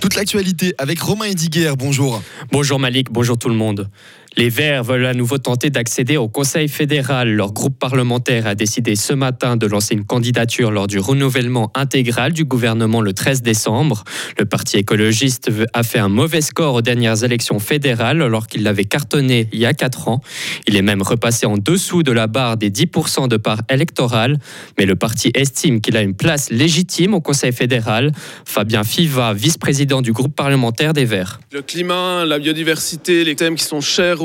Toute 0.00 0.14
l'actualité 0.16 0.74
avec 0.78 1.00
Romain 1.00 1.26
Ediguer, 1.26 1.72
bonjour. 1.78 2.22
Bonjour 2.50 2.78
Malik, 2.78 3.10
bonjour 3.10 3.38
tout 3.38 3.48
le 3.48 3.54
monde. 3.54 3.88
Les 4.36 4.48
Verts 4.48 4.84
veulent 4.84 5.06
à 5.06 5.14
nouveau 5.14 5.38
tenter 5.38 5.70
d'accéder 5.70 6.16
au 6.16 6.28
Conseil 6.28 6.68
fédéral. 6.68 7.32
Leur 7.34 7.52
groupe 7.52 7.76
parlementaire 7.76 8.46
a 8.46 8.54
décidé 8.54 8.94
ce 8.94 9.12
matin 9.12 9.56
de 9.56 9.66
lancer 9.66 9.94
une 9.94 10.04
candidature 10.04 10.70
lors 10.70 10.86
du 10.86 11.00
renouvellement 11.00 11.72
intégral 11.74 12.32
du 12.32 12.44
gouvernement 12.44 13.00
le 13.00 13.12
13 13.12 13.42
décembre. 13.42 14.04
Le 14.38 14.44
parti 14.44 14.76
écologiste 14.76 15.50
a 15.72 15.82
fait 15.82 15.98
un 15.98 16.08
mauvais 16.08 16.42
score 16.42 16.74
aux 16.74 16.82
dernières 16.82 17.24
élections 17.24 17.58
fédérales 17.58 18.22
alors 18.22 18.46
qu'il 18.46 18.62
l'avait 18.62 18.84
cartonné 18.84 19.48
il 19.52 19.58
y 19.58 19.66
a 19.66 19.74
4 19.74 20.06
ans. 20.06 20.20
Il 20.68 20.76
est 20.76 20.82
même 20.82 21.02
repassé 21.02 21.46
en 21.46 21.56
dessous 21.56 22.04
de 22.04 22.12
la 22.12 22.28
barre 22.28 22.56
des 22.56 22.70
10% 22.70 23.26
de 23.26 23.36
part 23.36 23.62
électorale, 23.68 24.38
mais 24.78 24.86
le 24.86 24.94
parti 24.94 25.32
estime 25.34 25.80
qu'il 25.80 25.96
a 25.96 26.02
une 26.02 26.14
place 26.14 26.50
légitime 26.50 27.14
au 27.14 27.20
Conseil 27.20 27.52
fédéral. 27.52 28.12
Fabien 28.44 28.84
Fiva, 28.84 29.34
vice-président 29.34 30.02
du 30.02 30.12
groupe 30.12 30.36
parlementaire 30.36 30.92
des 30.92 31.04
Verts. 31.04 31.40
Le 31.50 31.62
climat, 31.62 32.24
la 32.24 32.38
biodiversité, 32.38 33.24
les 33.24 33.34
thèmes 33.34 33.56
qui 33.56 33.64
sont 33.64 33.80
chers 33.80 34.19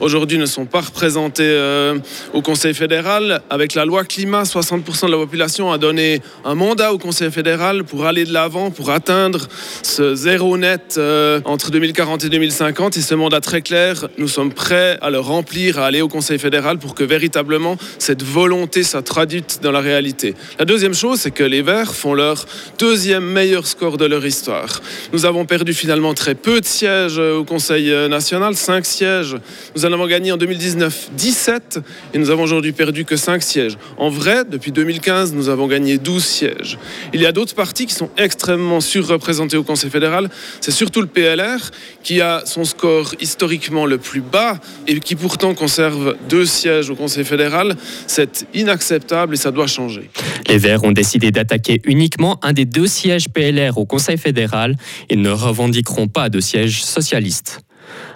aujourd'hui 0.00 0.38
ne 0.38 0.46
sont 0.46 0.66
pas 0.66 0.80
représentés 0.80 1.42
euh, 1.44 1.98
au 2.32 2.42
Conseil 2.42 2.74
fédéral. 2.74 3.42
Avec 3.50 3.74
la 3.74 3.84
loi 3.84 4.04
climat, 4.04 4.42
60% 4.42 5.06
de 5.06 5.12
la 5.12 5.16
population 5.16 5.70
a 5.72 5.78
donné 5.78 6.20
un 6.44 6.54
mandat 6.54 6.92
au 6.92 6.98
Conseil 6.98 7.30
fédéral 7.30 7.84
pour 7.84 8.06
aller 8.06 8.24
de 8.24 8.32
l'avant, 8.32 8.70
pour 8.70 8.90
atteindre 8.90 9.46
ce 9.82 10.14
zéro 10.14 10.56
net 10.56 10.96
euh, 10.98 11.40
entre 11.44 11.70
2040 11.70 12.24
et 12.24 12.28
2050. 12.28 12.96
Et 12.96 13.00
ce 13.00 13.14
mandat 13.14 13.40
très 13.40 13.62
clair, 13.62 14.08
nous 14.18 14.28
sommes 14.28 14.52
prêts 14.52 14.98
à 15.00 15.10
le 15.10 15.20
remplir, 15.20 15.78
à 15.78 15.86
aller 15.86 16.02
au 16.02 16.08
Conseil 16.08 16.38
fédéral 16.38 16.78
pour 16.78 16.94
que 16.94 17.04
véritablement 17.04 17.76
cette 17.98 18.22
volonté 18.22 18.82
soit 18.82 19.02
traduite 19.02 19.60
dans 19.62 19.72
la 19.72 19.80
réalité. 19.80 20.34
La 20.58 20.64
deuxième 20.64 20.94
chose, 20.94 21.20
c'est 21.20 21.30
que 21.30 21.44
les 21.44 21.62
Verts 21.62 21.94
font 21.94 22.14
leur 22.14 22.46
deuxième 22.78 23.24
meilleur 23.24 23.66
score 23.66 23.96
de 23.96 24.06
leur 24.06 24.24
histoire. 24.24 24.80
Nous 25.12 25.24
avons 25.24 25.44
perdu 25.44 25.72
finalement 25.74 26.14
très 26.14 26.34
peu 26.34 26.60
de 26.60 26.66
sièges 26.66 27.18
au 27.18 27.44
Conseil 27.44 27.90
national, 28.08 28.56
5 28.56 28.87
sièges. 28.88 29.36
Nous 29.76 29.84
en 29.84 29.92
avons 29.92 30.06
gagné 30.06 30.32
en 30.32 30.36
2019 30.36 31.10
17 31.16 31.80
et 32.14 32.18
nous 32.18 32.30
avons 32.30 32.42
aujourd'hui 32.42 32.72
perdu 32.72 33.04
que 33.04 33.16
5 33.16 33.42
sièges. 33.42 33.76
En 33.96 34.10
vrai, 34.10 34.44
depuis 34.44 34.72
2015, 34.72 35.34
nous 35.34 35.48
avons 35.48 35.66
gagné 35.66 35.98
12 35.98 36.24
sièges. 36.24 36.78
Il 37.12 37.20
y 37.20 37.26
a 37.26 37.32
d'autres 37.32 37.54
partis 37.54 37.86
qui 37.86 37.94
sont 37.94 38.10
extrêmement 38.16 38.80
surreprésentés 38.80 39.56
au 39.56 39.62
Conseil 39.62 39.90
fédéral. 39.90 40.28
C'est 40.60 40.72
surtout 40.72 41.00
le 41.00 41.06
PLR 41.06 41.70
qui 42.02 42.20
a 42.20 42.42
son 42.44 42.64
score 42.64 43.14
historiquement 43.20 43.86
le 43.86 43.98
plus 43.98 44.20
bas 44.20 44.58
et 44.86 44.98
qui 45.00 45.14
pourtant 45.14 45.54
conserve 45.54 46.16
deux 46.28 46.46
sièges 46.46 46.90
au 46.90 46.96
Conseil 46.96 47.24
fédéral. 47.24 47.76
C'est 48.06 48.46
inacceptable 48.54 49.34
et 49.34 49.38
ça 49.38 49.50
doit 49.50 49.66
changer. 49.66 50.10
Les 50.48 50.58
Verts 50.58 50.84
ont 50.84 50.92
décidé 50.92 51.30
d'attaquer 51.30 51.80
uniquement 51.84 52.38
un 52.42 52.52
des 52.52 52.64
deux 52.64 52.86
sièges 52.86 53.28
PLR 53.28 53.76
au 53.76 53.84
Conseil 53.84 54.16
fédéral 54.16 54.76
et 55.08 55.16
ne 55.16 55.30
revendiqueront 55.30 56.08
pas 56.08 56.28
de 56.28 56.40
siège 56.40 56.82
socialiste. 56.82 57.60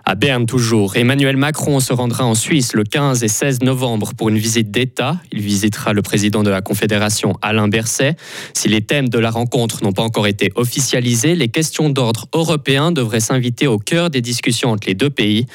À 0.04 0.14
Berne 0.16 0.46
toujours, 0.46 0.96
Emmanuel 0.96 1.36
Macron 1.36 1.78
se 1.78 1.92
rendra 1.92 2.24
en 2.24 2.34
Suisse 2.34 2.74
le 2.74 2.82
15 2.82 3.22
et 3.22 3.28
16 3.28 3.62
novembre 3.62 4.12
pour 4.16 4.28
une 4.28 4.38
visite 4.38 4.70
d'État. 4.70 5.16
Il 5.30 5.40
visitera 5.40 5.92
le 5.92 6.02
président 6.02 6.42
de 6.42 6.50
la 6.50 6.60
Confédération 6.60 7.34
Alain 7.40 7.68
Berset. 7.68 8.16
Si 8.52 8.68
les 8.68 8.80
thèmes 8.80 9.08
de 9.08 9.18
la 9.18 9.30
rencontre 9.30 9.84
n'ont 9.84 9.92
pas 9.92 10.02
encore 10.02 10.26
été 10.26 10.50
officialisés, 10.56 11.34
les 11.36 11.48
questions 11.48 11.88
d'ordre 11.88 12.26
européen 12.34 12.90
devraient 12.90 13.20
s'inviter 13.20 13.66
au 13.66 13.78
cœur 13.78 14.10
des 14.10 14.20
discussions 14.20 14.70
entre 14.70 14.88
les 14.88 14.94
deux 14.94 15.10
pays. 15.10 15.46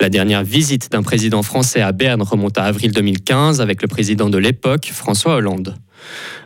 La 0.00 0.08
dernière 0.08 0.42
visite 0.42 0.90
d'un 0.90 1.02
président 1.02 1.42
français 1.42 1.80
à 1.80 1.92
Berne 1.92 2.22
remonte 2.22 2.58
à 2.58 2.64
avril 2.64 2.92
2015 2.92 3.60
avec 3.60 3.82
le 3.82 3.88
président 3.88 4.28
de 4.28 4.38
l'époque, 4.38 4.90
François 4.92 5.36
Hollande. 5.36 5.76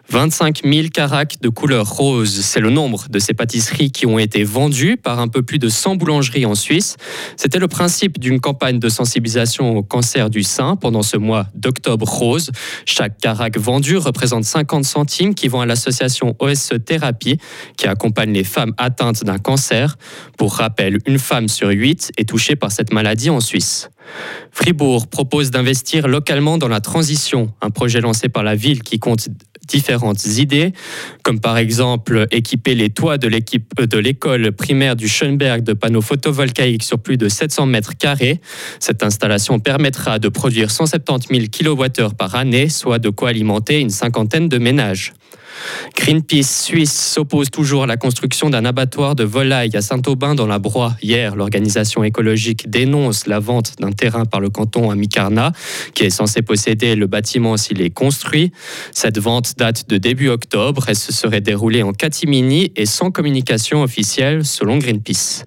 25 0.09 0.63
000 0.65 0.89
caracs 0.95 1.41
de 1.41 1.49
couleur 1.49 1.89
rose, 1.89 2.41
c'est 2.41 2.61
le 2.61 2.71
nombre 2.71 3.09
de 3.11 3.19
ces 3.19 3.35
pâtisseries 3.35 3.91
qui 3.91 4.07
ont 4.07 4.19
été 4.19 4.45
vendues 4.45 4.97
par 4.97 5.19
un 5.19 5.27
peu 5.27 5.43
plus 5.43 5.59
de 5.59 5.69
100 5.69 5.97
boulangeries 5.97 6.47
en 6.47 6.55
Suisse. 6.55 6.97
C'était 7.37 7.59
le 7.59 7.67
principe 7.67 8.21
d'une 8.21 8.41
campagne 8.41 8.79
de 8.79 8.89
sensibilisation 8.89 9.77
au 9.77 9.83
cancer 9.83 10.31
du 10.31 10.45
sein 10.45 10.77
pendant 10.77 11.03
ce 11.03 11.17
mois 11.17 11.47
d'octobre 11.55 12.07
rose. 12.07 12.53
Chaque 12.85 13.19
carac 13.19 13.59
vendu 13.59 13.97
représente 13.97 14.45
50 14.45 14.85
centimes 14.85 15.35
qui 15.35 15.49
vont 15.49 15.61
à 15.61 15.67
l'association 15.67 16.37
OSE 16.39 16.75
Thérapie 16.85 17.39
qui 17.77 17.89
accompagne 17.89 18.33
les 18.33 18.45
femmes 18.45 18.75
atteintes 18.79 19.25
d'un 19.25 19.39
cancer. 19.39 19.97
Pour 20.39 20.55
rappel, 20.55 20.99
une 21.07 21.19
femme 21.19 21.49
sur 21.49 21.69
huit 21.69 22.13
est 22.17 22.29
touchée 22.29 22.55
par 22.55 22.71
cette 22.71 22.93
maladie 22.93 23.31
en 23.31 23.41
Suisse. 23.41 23.91
Fribourg 24.53 25.09
propose 25.09 25.51
d'investir 25.51 26.09
localement 26.09 26.59
dans 26.59 26.69
la 26.69 26.81
transition, 26.81 27.53
un 27.61 27.71
projet 27.71 28.01
lancé 28.01 28.29
par 28.29 28.43
la 28.43 28.55
ville 28.55 28.83
qui 28.83 28.99
compte 28.99 29.29
différentes 29.67 30.25
idées, 30.27 30.73
comme 31.23 31.41
par 31.41 31.59
exemple 31.59 32.27
équiper 32.31 32.75
les 32.75 32.91
toits 32.91 33.19
de 33.19 33.99
l'école 33.99 34.53
primaire 34.53 34.97
du 34.97 35.09
Schönberg 35.09 35.63
de 35.63 35.73
panneaux 35.73 36.01
photovoltaïques 36.01 36.85
sur 36.85 36.99
plus 36.99 37.17
de 37.17 37.29
700 37.29 37.67
mètres 37.67 37.97
carrés. 37.97 38.41
Cette 38.81 39.03
installation 39.03 39.59
permettra 39.59 40.19
de 40.19 40.29
produire 40.29 40.71
170 40.71 41.29
000 41.29 41.77
kWh 41.77 42.15
par 42.15 42.35
année, 42.35 42.69
soit 42.69 42.99
de 42.99 43.11
quoi 43.11 43.31
alimenter 43.31 43.81
une 43.81 43.91
cinquantaine 43.91 44.49
de 44.49 44.59
ménages. 44.59 45.13
Greenpeace 45.97 46.45
Suisse 46.45 46.93
s'oppose 46.93 47.51
toujours 47.51 47.85
à 47.85 47.87
la 47.87 47.97
construction 47.97 48.51
d'un 48.51 48.65
abattoir 48.65 49.15
de 49.15 49.25
volailles 49.25 49.77
à 49.77 49.81
Saint-Aubin 49.81 50.35
dans 50.35 50.47
la 50.47 50.59
Broye. 50.59 50.97
Hier, 51.03 51.37
l'organisation 51.37 52.05
écologique 52.05 52.69
dénonce 52.71 53.27
la 53.27 53.39
vente 53.39 53.75
d'un 53.81 53.93
terrain 53.93 54.25
par 54.25 54.41
le 54.41 54.51
canton 54.51 54.91
à 54.91 54.95
Micarna, 54.95 55.53
qui 55.95 56.05
est 56.05 56.11
censé 56.11 56.43
posséder 56.43 56.95
le 56.95 57.07
bâtiment 57.07 57.57
s'il 57.57 57.81
est 57.81 57.91
construit. 57.91 58.53
Cette 58.93 59.19
vente 59.19 59.55
date 59.57 59.89
de 59.89 59.97
début 59.97 60.29
octobre 60.29 60.89
et 60.89 60.95
se 60.95 61.13
serait 61.13 61.41
déroulée 61.41 61.83
en 61.83 61.93
catimini 61.93 62.73
et 62.77 62.87
sans 62.87 63.11
communication 63.11 63.83
officielle, 63.83 64.45
selon 64.45 64.79
Greenpeace. 64.79 65.45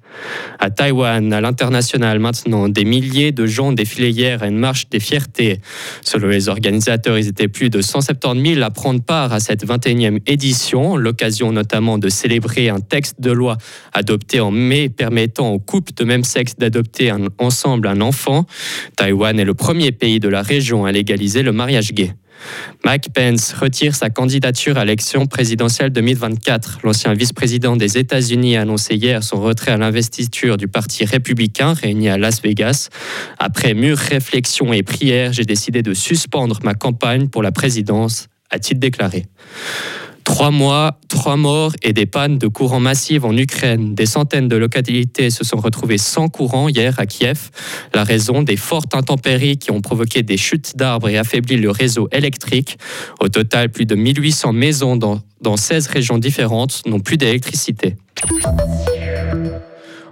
À 0.59 0.69
Taïwan, 0.69 1.31
à 1.31 1.41
l'international 1.41 2.19
maintenant, 2.19 2.67
des 2.67 2.85
milliers 2.85 3.31
de 3.31 3.45
gens 3.45 3.71
défilaient 3.71 4.11
hier 4.11 4.43
à 4.43 4.47
une 4.47 4.57
marche 4.57 4.89
des 4.89 4.99
fiertés. 4.99 5.61
Selon 6.01 6.27
les 6.27 6.49
organisateurs, 6.49 7.17
ils 7.17 7.27
étaient 7.27 7.47
plus 7.47 7.69
de 7.69 7.81
170 7.81 8.55
000 8.55 8.63
à 8.63 8.71
prendre 8.71 9.01
part 9.01 9.33
à 9.33 9.39
cette 9.39 9.63
21e 9.99 10.19
édition, 10.27 10.95
l'occasion 10.95 11.51
notamment 11.51 11.97
de 11.97 12.09
célébrer 12.09 12.69
un 12.69 12.79
texte 12.79 13.19
de 13.19 13.31
loi 13.31 13.57
adopté 13.93 14.39
en 14.39 14.51
mai 14.51 14.89
permettant 14.89 15.51
aux 15.51 15.59
couples 15.59 15.93
de 15.93 16.03
même 16.03 16.23
sexe 16.23 16.55
d'adopter 16.57 17.11
ensemble 17.37 17.87
un 17.87 18.01
enfant. 18.01 18.45
Taïwan 18.95 19.39
est 19.39 19.45
le 19.45 19.53
premier 19.53 19.91
pays 19.91 20.19
de 20.19 20.29
la 20.29 20.41
région 20.41 20.85
à 20.85 20.91
légaliser 20.91 21.43
le 21.43 21.51
mariage 21.51 21.93
gay. 21.93 22.13
Mike 22.85 23.09
Pence 23.13 23.51
retire 23.51 23.95
sa 23.95 24.09
candidature 24.09 24.77
à 24.77 24.85
l'élection 24.85 25.25
présidentielle 25.25 25.89
2024. 25.89 26.79
L'ancien 26.83 27.13
vice-président 27.13 27.75
des 27.75 27.97
États-Unis 27.97 28.55
a 28.55 28.61
annoncé 28.61 28.95
hier 28.95 29.23
son 29.23 29.41
retrait 29.41 29.71
à 29.71 29.77
l'investiture 29.77 30.55
du 30.55 30.69
Parti 30.69 31.03
républicain 31.03 31.73
réuni 31.73 32.07
à 32.07 32.17
Las 32.17 32.41
Vegas. 32.41 32.87
Après 33.39 33.73
mûre 33.73 33.97
réflexion 33.97 34.71
et 34.71 34.83
prière, 34.83 35.33
j'ai 35.33 35.43
décidé 35.43 35.81
de 35.81 35.93
suspendre 35.93 36.59
ma 36.63 36.75
campagne 36.75 37.27
pour 37.27 37.43
la 37.43 37.51
présidence, 37.51 38.29
a-t-il 38.49 38.79
déclaré. 38.79 39.25
Trois 40.23 40.51
mois, 40.51 40.99
trois 41.07 41.37
morts 41.37 41.73
et 41.81 41.91
des 41.91 42.05
pannes 42.05 42.37
de 42.37 42.47
courant 42.47 42.79
massives 42.79 43.25
en 43.25 43.35
Ukraine. 43.35 43.95
Des 43.95 44.05
centaines 44.05 44.47
de 44.47 44.55
localités 44.55 45.31
se 45.31 45.43
sont 45.43 45.57
retrouvées 45.57 45.97
sans 45.97 46.29
courant 46.29 46.69
hier 46.69 46.99
à 46.99 47.07
Kiev. 47.07 47.49
La 47.95 48.03
raison 48.03 48.43
des 48.43 48.55
fortes 48.55 48.93
intempéries 48.93 49.57
qui 49.57 49.71
ont 49.71 49.81
provoqué 49.81 50.21
des 50.21 50.37
chutes 50.37 50.77
d'arbres 50.77 51.09
et 51.09 51.17
affaibli 51.17 51.57
le 51.57 51.71
réseau 51.71 52.07
électrique. 52.11 52.77
Au 53.19 53.27
total, 53.27 53.69
plus 53.69 53.87
de 53.87 53.95
1800 53.95 54.53
maisons 54.53 54.95
dans, 54.95 55.19
dans 55.41 55.57
16 55.57 55.87
régions 55.87 56.19
différentes 56.19 56.83
n'ont 56.85 56.99
plus 56.99 57.17
d'électricité. 57.17 57.95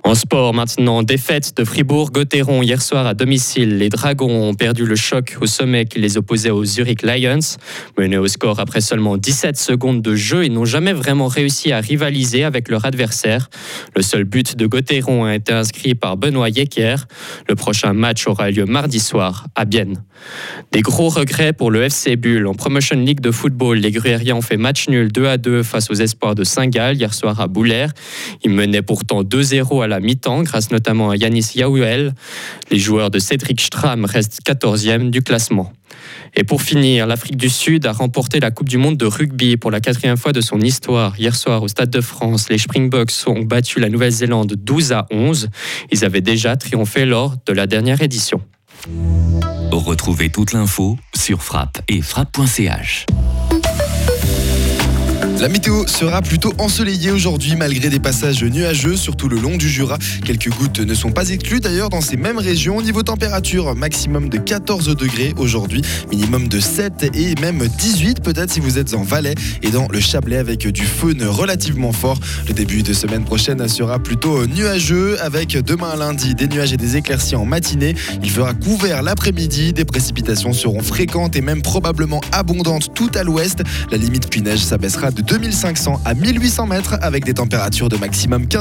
En 0.07 0.16
sport 0.16 0.53
maintenant, 0.53 1.03
défaite 1.03 1.57
de 1.57 1.66
Fribourg-Gotteron 1.66 2.63
hier 2.63 2.81
soir 2.81 3.06
à 3.06 3.13
domicile. 3.13 3.78
Les 3.78 3.90
Dragons 3.90 4.47
ont 4.47 4.53
perdu 4.53 4.85
le 4.85 4.95
choc 4.95 5.35
au 5.41 5.47
sommet 5.47 5.84
qui 5.84 6.00
les 6.00 6.16
opposait 6.16 6.50
aux 6.50 6.63
Zurich 6.63 7.01
Lions. 7.01 7.57
Menés 7.97 8.17
au 8.17 8.28
score 8.28 8.62
après 8.62 8.79
seulement 8.79 9.17
17 9.17 9.57
secondes 9.57 10.01
de 10.01 10.16
jeu, 10.16 10.46
ils 10.46 10.53
n'ont 10.53 10.63
jamais 10.63 10.94
vraiment 10.94 11.28
réussi 11.28 11.73
à 11.73 11.81
rivaliser 11.81 12.46
avec 12.46 12.70
leur 12.70 12.85
adversaire. 12.85 13.49
Le 13.97 14.02
seul 14.02 14.23
but 14.23 14.55
de 14.55 14.66
Gotteron 14.66 15.26
a 15.26 15.35
été 15.35 15.52
inscrit 15.52 15.93
par 15.93 16.16
Benoît 16.16 16.47
Yecker. 16.47 16.96
Le 17.49 17.55
prochain 17.55 17.91
match 17.91 18.28
aura 18.28 18.49
lieu 18.49 18.64
mardi 18.64 19.02
soir 19.02 19.47
à 19.55 19.66
Bienne. 19.66 20.02
Des 20.72 20.81
gros 20.81 21.09
regrets 21.09 21.52
pour 21.52 21.70
le 21.70 21.84
FC 21.84 22.16
Bull. 22.16 22.47
En 22.47 22.53
Promotion 22.53 22.97
League 22.97 23.20
de 23.20 23.31
football, 23.31 23.79
les 23.79 23.91
Gruériens 23.91 24.37
ont 24.37 24.41
fait 24.41 24.58
match 24.58 24.87
nul 24.87 25.11
2 25.11 25.26
à 25.26 25.37
2 25.37 25.64
face 25.64 25.91
aux 25.91 25.96
Espoirs 25.96 26.34
de 26.34 26.46
Saint-Gall 26.46 26.96
hier 26.96 27.14
soir 27.14 27.41
à 27.41 27.47
Boulaire. 27.47 27.91
Ils 28.46 28.52
menaient 28.52 28.81
pourtant 28.81 29.23
2-0 29.23 29.84
à 29.84 29.87
la 29.87 29.97
mi-temps 29.99 30.44
grâce 30.44 30.72
notamment 30.72 31.09
à 31.09 31.16
Yanis 31.16 31.52
Yahuel. 31.55 32.14
Les 32.72 32.79
joueurs 32.79 33.11
de 33.11 33.20
Cédric 33.20 33.61
Stram 33.61 34.05
restent 34.05 34.41
14e 34.46 35.09
du 35.09 35.22
classement. 35.22 35.72
Et 36.35 36.44
pour 36.44 36.61
finir, 36.61 37.08
l'Afrique 37.08 37.38
du 37.38 37.49
Sud 37.49 37.85
a 37.85 37.91
remporté 37.91 38.40
la 38.40 38.52
Coupe 38.52 38.70
du 38.70 38.78
Monde 38.78 38.97
de 38.97 39.05
rugby 39.05 39.58
pour 39.58 39.72
la 39.72 39.79
quatrième 39.79 40.17
fois 40.17 40.34
de 40.34 40.41
son 40.41 40.59
histoire. 40.59 41.17
Hier 41.20 41.35
soir, 41.35 41.64
au 41.64 41.67
Stade 41.67 41.90
de 41.90 42.02
France, 42.02 42.49
les 42.49 42.58
Springboks 42.58 43.14
ont 43.28 43.41
battu 43.41 43.79
la 43.79 43.90
Nouvelle-Zélande 43.90 44.53
12 44.55 44.91
à 44.91 45.05
11. 45.11 45.49
Ils 45.91 46.05
avaient 46.05 46.22
déjà 46.22 46.55
triomphé 46.55 47.05
lors 47.05 47.35
de 47.46 47.53
la 47.53 47.67
dernière 47.67 48.02
édition. 48.02 48.41
Retrouvez 49.72 50.29
toute 50.29 50.53
l'info 50.53 50.97
sur 51.16 51.41
frappe 51.41 51.82
et 51.88 52.02
frappe.ch. 52.02 53.05
La 55.39 55.49
météo 55.49 55.85
sera 55.85 56.23
plutôt 56.23 56.51
ensoleillée 56.57 57.11
aujourd'hui 57.11 57.55
malgré 57.55 57.89
des 57.89 57.99
passages 57.99 58.43
nuageux, 58.43 58.95
surtout 58.95 59.29
le 59.29 59.37
long 59.37 59.55
du 59.55 59.69
Jura. 59.69 59.99
Quelques 60.25 60.49
gouttes 60.49 60.79
ne 60.79 60.93
sont 60.95 61.11
pas 61.11 61.29
exclues 61.29 61.59
d'ailleurs 61.59 61.89
dans 61.89 62.01
ces 62.01 62.17
mêmes 62.17 62.39
régions. 62.39 62.81
Niveau 62.81 63.03
température, 63.03 63.75
maximum 63.75 64.29
de 64.29 64.39
14 64.39 64.95
degrés 64.95 65.35
aujourd'hui, 65.37 65.84
minimum 66.09 66.47
de 66.47 66.59
7 66.59 67.11
et 67.13 67.35
même 67.39 67.67
18 67.67 68.22
peut-être 68.23 68.51
si 68.51 68.59
vous 68.59 68.79
êtes 68.79 68.95
en 68.95 69.03
Valais 69.03 69.35
et 69.61 69.69
dans 69.69 69.87
le 69.89 69.99
Chablais 69.99 70.37
avec 70.37 70.67
du 70.67 70.85
faune 70.85 71.23
relativement 71.23 71.91
fort. 71.91 72.19
Le 72.47 72.53
début 72.53 72.81
de 72.81 72.93
semaine 72.93 73.23
prochaine 73.23 73.67
sera 73.67 73.99
plutôt 73.99 74.47
nuageux 74.47 75.22
avec 75.22 75.49
demain 75.55 75.95
lundi 75.95 76.33
des 76.33 76.47
nuages 76.47 76.73
et 76.73 76.78
des 76.78 76.97
éclaircies 76.97 77.35
en 77.35 77.45
matinée. 77.45 77.93
Il 78.23 78.31
fera 78.31 78.55
couvert 78.55 79.03
l'après-midi. 79.03 79.72
Des 79.72 79.85
précipitations 79.85 80.53
seront 80.53 80.81
fréquentes 80.81 81.35
et 81.35 81.41
même 81.41 81.61
probablement 81.61 82.22
abondantes 82.31 82.91
tout 82.95 83.11
à 83.13 83.22
l'ouest. 83.22 83.61
La 83.91 83.97
limite 83.97 84.31
pluie-neige 84.31 84.61
s'abaissera 84.61 85.11
de 85.11 85.27
2500 85.28 86.02
à 86.06 86.14
1800 86.14 86.68
mètres 86.68 86.97
avec 87.02 87.26
des 87.26 87.34
températures 87.34 87.90
de 87.90 87.97
maximum 87.97 88.47
15 88.47 88.56